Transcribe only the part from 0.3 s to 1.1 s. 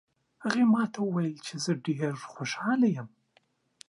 هغې ما ته